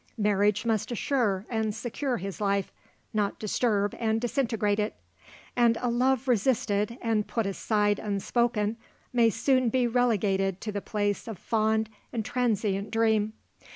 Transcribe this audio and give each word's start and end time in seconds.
Marriage 0.17 0.65
must 0.65 0.91
assure 0.91 1.45
and 1.47 1.75
secure 1.75 2.17
his 2.17 2.41
life, 2.41 2.71
not 3.13 3.37
disturb 3.37 3.93
and 3.99 4.19
disintegrate 4.19 4.79
it; 4.79 4.95
and 5.55 5.77
a 5.79 5.91
love 5.91 6.27
resisted 6.27 6.97
and 7.03 7.27
put 7.27 7.45
aside 7.45 7.99
unspoken 7.99 8.77
may 9.13 9.29
soon 9.29 9.69
be 9.69 9.85
relegated 9.85 10.59
to 10.59 10.71
the 10.71 10.81
place 10.81 11.27
of 11.27 11.37
fond 11.37 11.87
and 12.11 12.25
transient 12.25 12.89
dream. 12.89 13.33